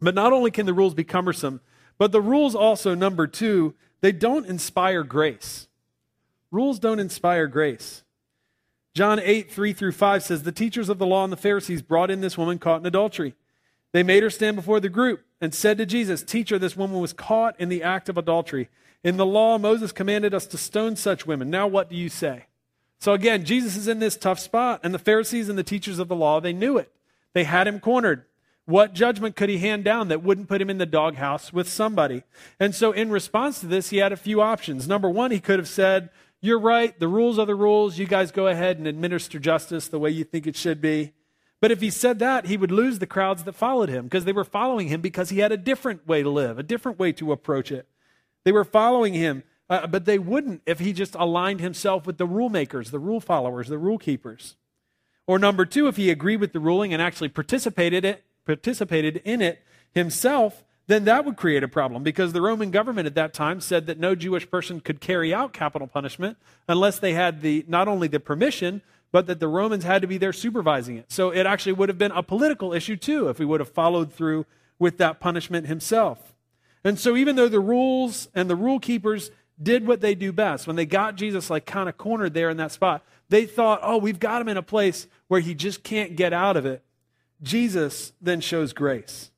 [0.00, 1.60] But not only can the rules be cumbersome,
[1.96, 5.68] but the rules also, number two, they don't inspire grace.
[6.50, 8.02] Rules don't inspire grace.
[8.94, 12.10] John 8, 3 through 5 says, The teachers of the law and the Pharisees brought
[12.10, 13.34] in this woman caught in adultery.
[13.92, 17.12] They made her stand before the group and said to Jesus, Teacher, this woman was
[17.12, 18.68] caught in the act of adultery.
[19.04, 21.50] In the law, Moses commanded us to stone such women.
[21.50, 22.46] Now, what do you say?
[23.00, 26.08] So, again, Jesus is in this tough spot, and the Pharisees and the teachers of
[26.08, 26.92] the law, they knew it.
[27.32, 28.24] They had him cornered.
[28.64, 32.22] What judgment could he hand down that wouldn't put him in the doghouse with somebody?
[32.60, 34.86] And so, in response to this, he had a few options.
[34.86, 37.98] Number one, he could have said, You're right, the rules are the rules.
[37.98, 41.12] You guys go ahead and administer justice the way you think it should be.
[41.62, 44.32] But if he said that, he would lose the crowds that followed him because they
[44.32, 47.30] were following him because he had a different way to live, a different way to
[47.30, 47.86] approach it.
[48.42, 52.26] They were following him, uh, but they wouldn't if he just aligned himself with the
[52.26, 54.56] rule makers, the rule followers, the rule keepers.
[55.28, 59.40] Or number two, if he agreed with the ruling and actually participated it, participated in
[59.40, 59.62] it
[59.94, 63.86] himself, then that would create a problem because the Roman government at that time said
[63.86, 68.08] that no Jewish person could carry out capital punishment unless they had the not only
[68.08, 71.12] the permission but that the Romans had to be there supervising it.
[71.12, 74.12] So it actually would have been a political issue too if he would have followed
[74.12, 74.46] through
[74.78, 76.34] with that punishment himself.
[76.82, 79.30] And so even though the rules and the rule keepers
[79.62, 82.56] did what they do best, when they got Jesus like kind of cornered there in
[82.56, 86.16] that spot, they thought, oh, we've got him in a place where he just can't
[86.16, 86.82] get out of it.
[87.42, 89.30] Jesus then shows grace.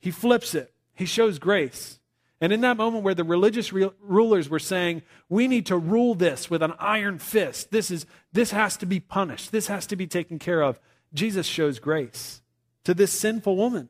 [0.00, 0.72] He flips it.
[0.94, 1.98] He shows grace.
[2.40, 6.14] And in that moment where the religious re- rulers were saying, we need to rule
[6.14, 9.96] this with an iron fist, this, is, this has to be punished, this has to
[9.96, 10.78] be taken care of,
[11.14, 12.42] Jesus shows grace
[12.84, 13.88] to this sinful woman,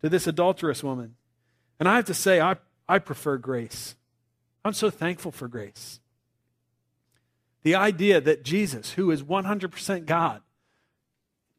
[0.00, 1.14] to this adulterous woman.
[1.78, 2.56] And I have to say, I,
[2.88, 3.94] I prefer grace.
[4.64, 6.00] I'm so thankful for grace.
[7.62, 10.42] The idea that Jesus, who is 100% God,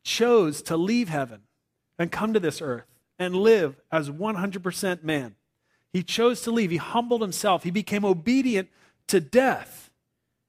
[0.04, 1.44] chose to leave heaven
[1.98, 5.36] and come to this earth and live as 100% man
[5.94, 6.72] he chose to leave.
[6.72, 7.64] He humbled himself.
[7.64, 8.70] He became obedient
[9.08, 9.83] to death.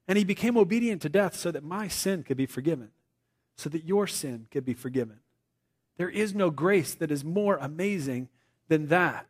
[0.07, 2.89] And he became obedient to death so that my sin could be forgiven,
[3.57, 5.19] so that your sin could be forgiven.
[5.97, 8.29] There is no grace that is more amazing
[8.67, 9.27] than that.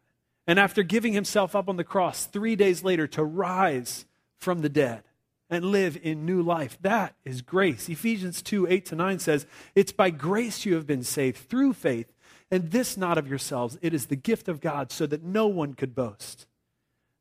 [0.48, 4.06] And after giving himself up on the cross three days later to rise
[4.38, 5.04] from the dead
[5.50, 7.88] and live in new life, that is grace.
[7.88, 12.12] Ephesians 2 8 to 9 says, It's by grace you have been saved through faith
[12.52, 15.74] and this not of yourselves, it is the gift of God, so that no one
[15.74, 16.46] could boast.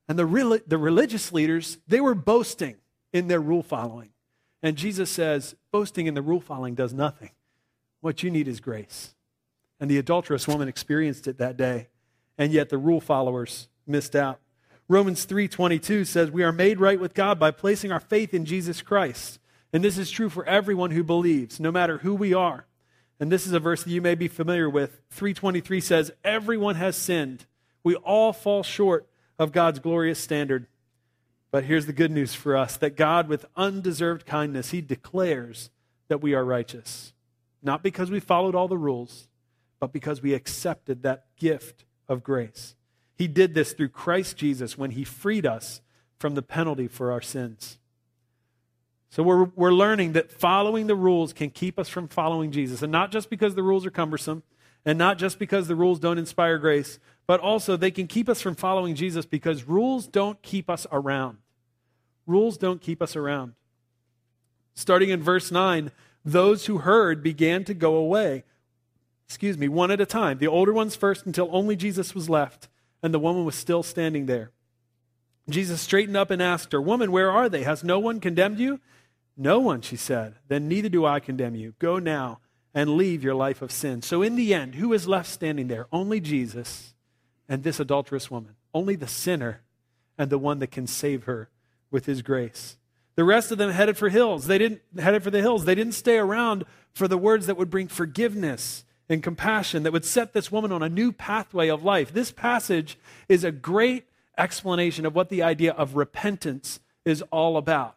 [0.07, 2.77] And the, real, the religious leaders, they were boasting
[3.15, 4.11] in their rule following.
[4.63, 7.31] And Jesus says, boasting in the rule following does nothing.
[8.03, 9.15] What you need is grace.
[9.81, 11.89] And the adulterous woman experienced it that day,
[12.37, 14.41] and yet the rule followers missed out.
[14.89, 18.83] Romans 3:22 says we are made right with God by placing our faith in Jesus
[18.83, 19.39] Christ.
[19.73, 22.67] And this is true for everyone who believes, no matter who we are
[23.21, 25.01] and this is a verse that you may be familiar with.
[25.11, 27.47] 323 says, Everyone has sinned.
[27.83, 30.67] We all fall short of God's glorious standard.
[31.55, 35.71] But here's the good news for us that God, with undeserved kindness, He declares
[36.09, 37.13] that we are righteous.
[37.63, 39.29] Not because we followed all the rules,
[39.79, 42.75] but because we accepted that gift of grace.
[43.15, 45.81] He did this through Christ Jesus when He freed us
[46.19, 47.79] from the penalty for our sins.
[49.11, 52.83] So we're, we're learning that following the rules can keep us from following Jesus.
[52.83, 54.43] And not just because the rules are cumbersome,
[54.85, 58.41] and not just because the rules don't inspire grace, but also they can keep us
[58.41, 61.39] from following Jesus because rules don't keep us around.
[62.27, 63.55] Rules don't keep us around.
[64.75, 65.91] Starting in verse 9,
[66.25, 68.45] those who heard began to go away.
[69.27, 70.39] Excuse me, one at a time.
[70.39, 72.69] The older ones first until only Jesus was left,
[73.03, 74.51] and the woman was still standing there.
[75.49, 77.63] Jesus straightened up and asked her, Woman, where are they?
[77.65, 78.81] Has no one condemned you?
[79.37, 80.37] No one, she said.
[80.49, 81.75] Then neither do I condemn you.
[81.79, 82.41] Go now
[82.73, 84.01] and leave your life of sin.
[84.01, 85.87] So, in the end, who is left standing there?
[85.93, 86.95] Only Jesus
[87.49, 88.57] and this adulterous woman.
[88.73, 89.63] Only the sinner
[90.17, 91.51] and the one that can save her
[91.91, 92.77] with his grace.
[93.17, 94.47] The rest of them headed for hills.
[94.47, 95.65] They didn't headed for the hills.
[95.65, 100.05] They didn't stay around for the words that would bring forgiveness and compassion that would
[100.05, 102.13] set this woman on a new pathway of life.
[102.13, 104.05] This passage is a great
[104.37, 107.97] explanation of what the idea of repentance is all about.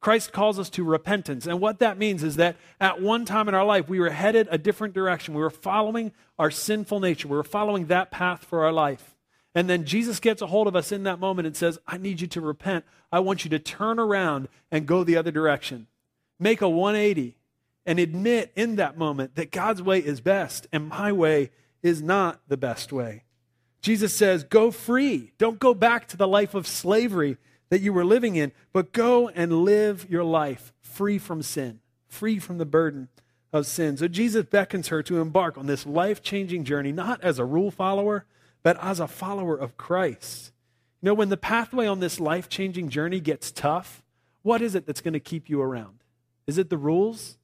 [0.00, 1.46] Christ calls us to repentance.
[1.46, 4.48] And what that means is that at one time in our life, we were headed
[4.50, 5.34] a different direction.
[5.34, 9.16] We were following our sinful nature, we were following that path for our life.
[9.58, 12.20] And then Jesus gets a hold of us in that moment and says, I need
[12.20, 12.84] you to repent.
[13.10, 15.88] I want you to turn around and go the other direction.
[16.38, 17.36] Make a 180
[17.84, 21.50] and admit in that moment that God's way is best and my way
[21.82, 23.24] is not the best way.
[23.80, 25.32] Jesus says, Go free.
[25.38, 27.36] Don't go back to the life of slavery
[27.68, 32.38] that you were living in, but go and live your life free from sin, free
[32.38, 33.08] from the burden
[33.52, 33.96] of sin.
[33.96, 37.72] So Jesus beckons her to embark on this life changing journey, not as a rule
[37.72, 38.24] follower,
[38.62, 40.52] but as a follower of Christ.
[41.00, 44.02] You know, when the pathway on this life changing journey gets tough,
[44.42, 46.02] what is it that's going to keep you around?
[46.46, 47.36] Is it the rules?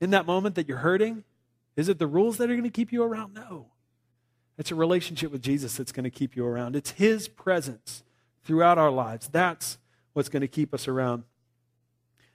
[0.00, 1.24] In that moment that you're hurting?
[1.76, 3.34] Is it the rules that are going to keep you around?
[3.34, 3.66] No.
[4.58, 6.76] It's a relationship with Jesus that's going to keep you around.
[6.76, 8.02] It's His presence
[8.44, 9.28] throughout our lives.
[9.28, 9.78] That's
[10.12, 11.24] what's going to keep us around.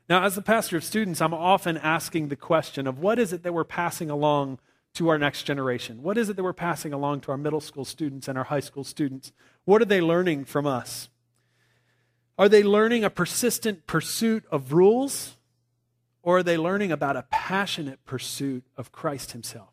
[0.10, 3.44] Now, as the pastor of students, I'm often asking the question of what is it
[3.44, 4.60] that we're passing along
[4.96, 6.02] to our next generation?
[6.02, 8.60] What is it that we're passing along to our middle school students and our high
[8.60, 9.32] school students?
[9.66, 11.10] What are they learning from us?
[12.38, 15.36] Are they learning a persistent pursuit of rules?
[16.24, 19.70] Or are they learning about a passionate pursuit of Christ Himself?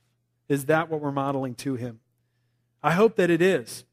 [0.49, 2.01] Is that what we're modeling to Him?
[2.83, 3.85] I hope that it is.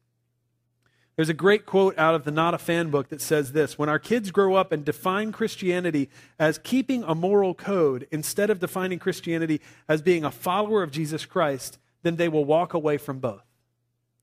[1.16, 3.88] There's a great quote out of the Not a Fan book that says this When
[3.88, 8.98] our kids grow up and define Christianity as keeping a moral code instead of defining
[8.98, 13.44] Christianity as being a follower of Jesus Christ, then they will walk away from both.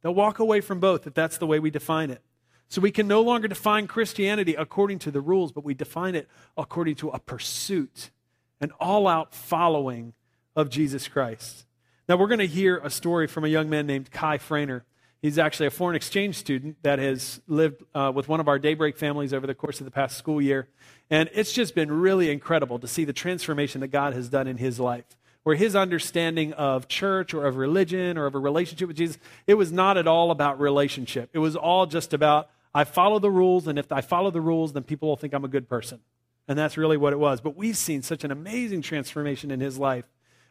[0.02, 2.22] They'll walk away from both if that's the way we define it.
[2.68, 6.28] So we can no longer define Christianity according to the rules, but we define it
[6.58, 8.12] according to a pursuit,
[8.60, 10.14] an all out following
[10.56, 11.66] of Jesus Christ.
[12.08, 14.82] Now, we're going to hear a story from a young man named Kai Frainer.
[15.22, 18.98] He's actually a foreign exchange student that has lived uh, with one of our daybreak
[18.98, 20.68] families over the course of the past school year.
[21.12, 24.58] And it's just been really incredible to see the transformation that God has done in
[24.58, 25.06] his life.
[25.44, 29.56] Where his understanding of church or of religion or of a relationship with Jesus, it
[29.56, 31.30] was not at all about relationship.
[31.34, 34.74] It was all just about, I follow the rules, and if I follow the rules,
[34.74, 36.00] then people will think I'm a good person.
[36.48, 37.42] And that's really what it was.
[37.42, 40.06] But we've seen such an amazing transformation in his life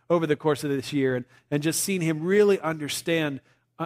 [0.08, 3.40] over the course of this year and, and just seen him really understand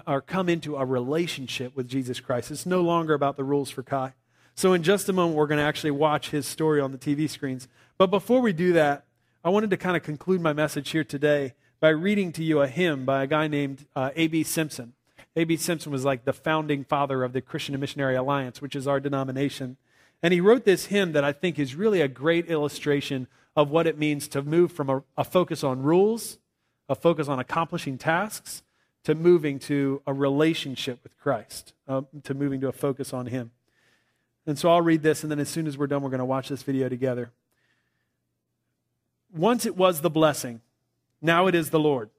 [0.06, 2.50] or come into a relationship with Jesus Christ.
[2.50, 4.14] It's no longer about the rules for Kai.
[4.56, 7.28] So, in just a moment, we're going to actually watch his story on the TV
[7.28, 7.68] screens.
[7.98, 9.04] But before we do that,
[9.44, 12.68] I wanted to kind of conclude my message here today by reading to you a
[12.68, 14.42] hymn by a guy named uh, A.B.
[14.44, 14.94] Simpson.
[15.36, 15.56] A.B.
[15.56, 19.00] Simpson was like the founding father of the Christian and Missionary Alliance, which is our
[19.00, 19.76] denomination.
[20.22, 23.26] And he wrote this hymn that I think is really a great illustration
[23.56, 26.38] of what it means to move from a, a focus on rules,
[26.88, 28.62] a focus on accomplishing tasks,
[29.04, 33.52] to moving to a relationship with Christ, uh, to moving to a focus on Him.
[34.46, 36.24] And so I'll read this, and then as soon as we're done, we're going to
[36.24, 37.30] watch this video together.
[39.34, 40.60] Once it was the blessing,
[41.20, 42.10] now it is the Lord.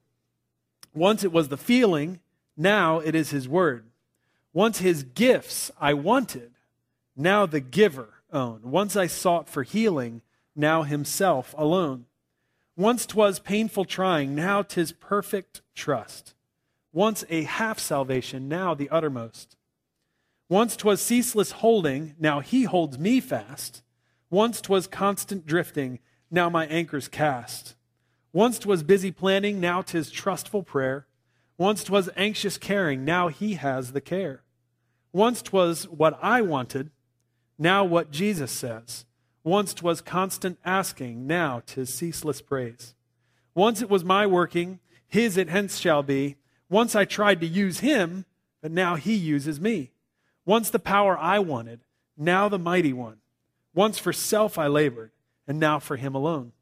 [0.94, 2.20] Once it was the feeling,
[2.56, 3.84] now it is His word.
[4.52, 6.52] Once His gifts I wanted,
[7.16, 8.60] now the giver own.
[8.64, 10.22] Once I sought for healing,
[10.54, 12.06] now Himself alone.
[12.76, 16.34] Once 'twas painful trying, now 'tis perfect trust.
[16.96, 19.54] Once a half salvation, now the uttermost.
[20.48, 23.82] Once 'twas ceaseless holding, now he holds me fast.
[24.30, 25.98] Once 'twas constant drifting,
[26.30, 27.76] now my anchor's cast.
[28.32, 31.06] Once 'twas busy planning, now 'tis trustful prayer.
[31.58, 34.42] Once 'twas anxious caring, now he has the care.
[35.12, 36.90] Once 'twas what I wanted,
[37.58, 39.04] now what Jesus says.
[39.44, 42.94] Once 'twas constant asking, now 'tis ceaseless praise.
[43.54, 46.36] Once it was my working, his it hence shall be.
[46.68, 48.24] Once I tried to use him,
[48.60, 49.90] but now he uses me.
[50.44, 51.80] Once the power I wanted,
[52.16, 53.18] now the mighty one.
[53.74, 55.10] Once for self I labored,
[55.46, 56.52] and now for him alone.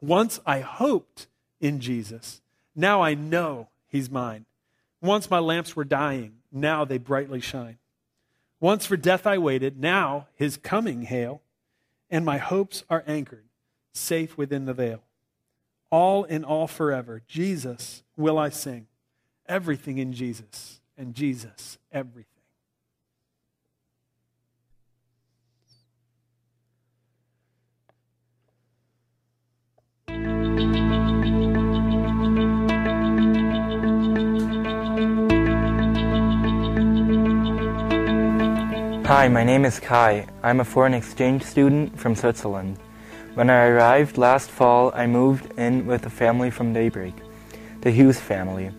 [0.00, 1.26] Once I hoped
[1.60, 2.40] in Jesus,
[2.76, 4.44] now I know he's mine.
[5.00, 7.78] Once my lamps were dying, now they brightly shine.
[8.60, 11.42] Once for death I waited, now his coming hail,
[12.10, 13.44] and my hopes are anchored,
[13.92, 15.02] safe within the veil.
[15.90, 18.86] All in all forever, Jesus will I sing
[19.48, 22.26] everything in Jesus, and Jesus, everything.
[39.06, 40.26] Hi, my name is Kai.
[40.42, 42.78] I'm a foreign exchange student from Switzerland.
[43.32, 47.14] When I arrived last fall, I moved in with a family from Daybreak,
[47.80, 48.70] the Hughes family.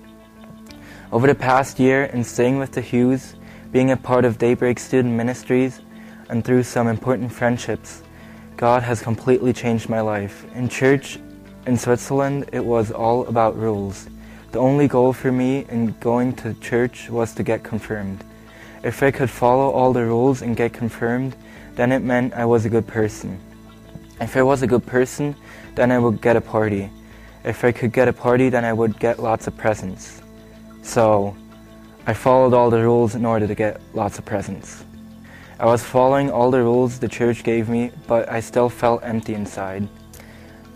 [1.11, 3.33] Over the past year, in staying with the Hughes,
[3.71, 5.81] being a part of Daybreak Student Ministries,
[6.29, 8.03] and through some important friendships,
[8.57, 10.45] God has completely changed my life.
[10.53, 11.17] In church
[11.65, 14.07] in Switzerland, it was all about rules.
[14.51, 18.23] The only goal for me in going to church was to get confirmed.
[18.83, 21.35] If I could follow all the rules and get confirmed,
[21.73, 23.39] then it meant I was a good person.
[24.21, 25.35] If I was a good person,
[25.73, 26.91] then I would get a party.
[27.43, 30.21] If I could get a party, then I would get lots of presents.
[30.81, 31.35] So,
[32.07, 34.83] I followed all the rules in order to get lots of presents.
[35.59, 39.33] I was following all the rules the church gave me, but I still felt empty
[39.33, 39.87] inside.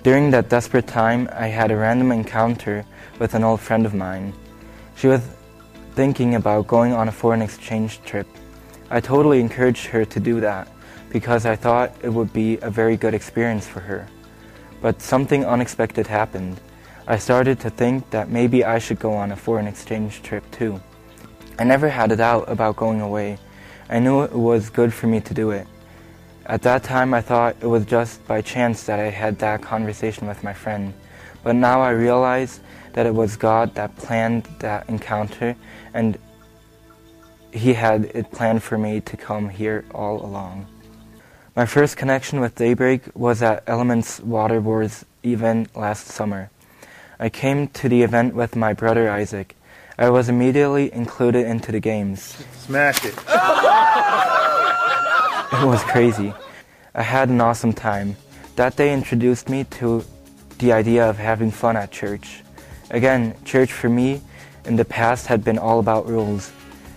[0.03, 2.85] During that desperate time, I had a random encounter
[3.17, 4.33] with an old friend of mine.
[4.95, 5.21] She was
[5.95, 8.27] thinking about going on a foreign exchange trip.
[8.89, 10.67] I totally encouraged her to do that
[11.09, 14.07] because I thought it would be a very good experience for her.
[14.81, 16.59] But something unexpected happened.
[17.05, 20.81] I started to think that maybe I should go on a foreign exchange trip too.
[21.59, 23.37] I never had a doubt about going away.
[23.89, 25.67] I knew it was good for me to do it.
[26.45, 30.27] At that time, I thought it was just by chance that I had that conversation
[30.27, 30.93] with my friend.
[31.43, 32.61] But now I realize
[32.93, 35.55] that it was God that planned that encounter,
[35.93, 36.17] and
[37.51, 40.67] He had it planned for me to come here all along.
[41.55, 46.49] My first connection with Daybreak was at Elements Water Wars event last summer.
[47.23, 49.55] I came to the event with my brother Isaac.
[49.97, 52.35] I was immediately included into the games.
[52.65, 53.15] Smash it.
[55.53, 56.33] It was crazy.
[56.93, 58.17] I had an awesome time.
[58.57, 60.03] That day introduced me to
[60.57, 62.43] the idea of having fun at church.
[62.89, 64.19] Again, church for me
[64.65, 66.51] in the past had been all about rules,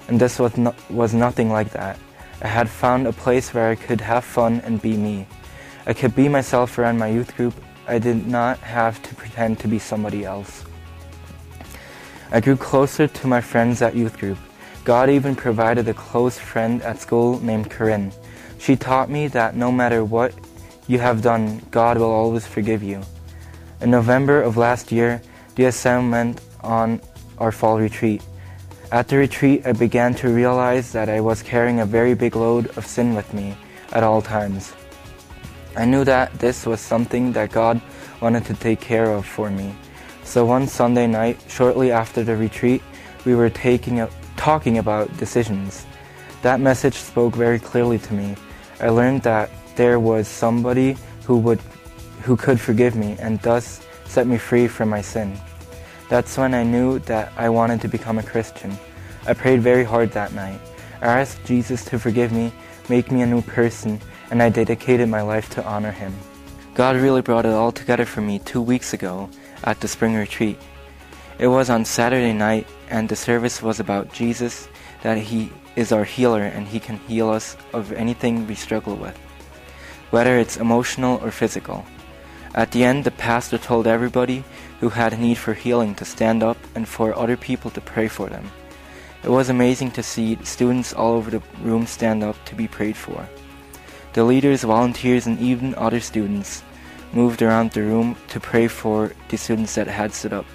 [0.09, 2.01] and this was, no, was nothing like that.
[2.43, 5.29] I had found a place where I could have fun and be me.
[5.87, 7.55] I could be myself around my youth group.
[7.89, 10.65] I did not have to pretend to be somebody else.
[12.33, 14.39] I grew closer to my friends at youth group.
[14.85, 18.13] God even provided a close friend at school named Corinne.
[18.59, 20.35] She taught me that no matter what
[20.89, 23.03] you have done, God will always forgive you.
[23.81, 25.21] In November of last year,
[25.55, 27.01] DSM went on
[27.39, 28.23] our fall retreat.
[28.93, 32.77] At the retreat, I began to realize that I was carrying a very big load
[32.77, 33.57] of sin with me
[33.93, 34.73] at all times.
[35.77, 37.81] I knew that this was something that God
[38.21, 39.75] wanted to take care of for me.
[40.25, 42.83] So one Sunday night, shortly after the retreat,
[43.27, 45.85] we were taking a, talking about decisions.
[46.41, 48.37] That message spoke very clearly to me.
[48.81, 51.61] I learned that there was somebody who would
[52.23, 55.39] who could forgive me and thus set me free from my sin.
[56.09, 58.77] That's when I knew that I wanted to become a Christian.
[59.27, 60.61] I prayed very hard that night.
[61.03, 62.53] I asked Jesus to forgive me,
[62.89, 64.01] make me a new person,
[64.31, 66.15] and I dedicated my life to honor him.
[66.75, 69.31] God really brought it all together for me two weeks ago
[69.65, 70.59] at the spring retreat.
[71.39, 74.69] It was on Saturday night, and the service was about Jesus,
[75.03, 79.17] that he is our healer and he can heal us of anything we struggle with,
[80.11, 81.85] whether it's emotional or physical.
[82.55, 84.43] At the end, the pastor told everybody
[84.81, 88.09] who had a need for healing to stand up and for other people to pray
[88.09, 88.51] for them.
[89.23, 92.97] It was amazing to see students all over the room stand up to be prayed
[92.97, 93.29] for.
[94.17, 96.63] The leaders, volunteers, and even other students
[97.13, 100.47] moved around the room to pray for the students that had stood up.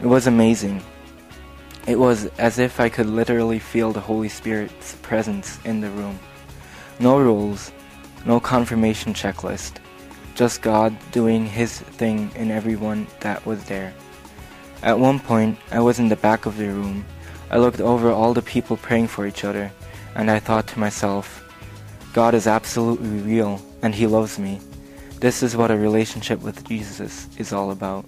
[0.00, 0.82] It was amazing.
[1.86, 6.18] It was as if I could literally feel the Holy Spirit's presence in the room.
[6.98, 7.70] No rules,
[8.24, 9.76] no confirmation checklist,
[10.34, 13.92] just God doing His thing in everyone that was there.
[14.82, 17.04] At one point, I was in the back of the room.
[17.50, 19.70] I looked over all the people praying for each other,
[20.14, 21.44] and I thought to myself,
[22.12, 24.60] God is absolutely real, and He loves me.
[25.20, 28.04] This is what a relationship with Jesus is all about.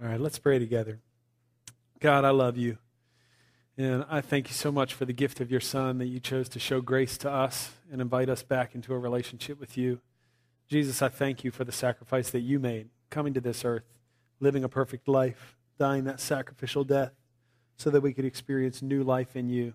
[0.00, 1.00] All right, let's pray together.
[1.98, 2.78] God, I love you.
[3.76, 6.48] And I thank you so much for the gift of your Son that you chose
[6.50, 10.00] to show grace to us and invite us back into a relationship with you.
[10.68, 13.98] Jesus, I thank you for the sacrifice that you made, coming to this earth,
[14.38, 17.12] living a perfect life, dying that sacrificial death,
[17.76, 19.74] so that we could experience new life in you.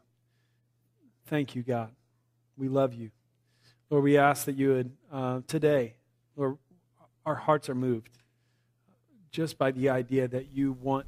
[1.28, 1.90] Thank you, God.
[2.56, 3.10] We love you.
[3.90, 5.96] Lord, we ask that you would, uh, today,
[6.36, 6.58] Lord,
[7.26, 8.10] our hearts are moved
[9.32, 11.08] just by the idea that you want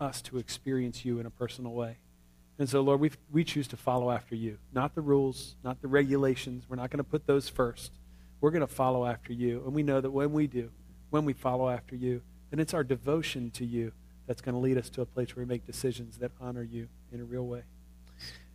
[0.00, 1.98] us to experience you in a personal way.
[2.58, 5.88] And so, Lord, we, we choose to follow after you, not the rules, not the
[5.88, 6.64] regulations.
[6.68, 7.92] We're not going to put those first.
[8.40, 9.62] We're going to follow after you.
[9.64, 10.70] And we know that when we do,
[11.10, 13.92] when we follow after you, then it's our devotion to you
[14.26, 16.88] that's going to lead us to a place where we make decisions that honor you
[17.12, 17.62] in a real way.